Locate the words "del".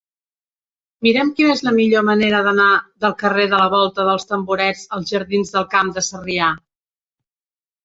3.05-3.13, 5.59-5.71